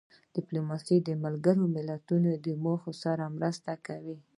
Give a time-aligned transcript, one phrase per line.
[0.35, 4.17] ډیپلوماسي د ملګرو ملتونو د موخو سره مرسته کوي.